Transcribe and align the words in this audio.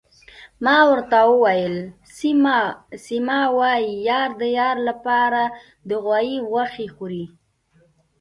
ما 0.65 0.77
ورته 0.91 1.19
وویل: 1.31 1.75
سیمه، 3.05 3.39
وايي 3.57 3.91
یار 4.09 4.29
د 4.41 4.43
یار 4.59 4.77
لپاره 4.89 5.43
د 5.87 5.89
غوايي 6.03 6.37
غوښې 6.49 6.87
خوري. 6.95 7.25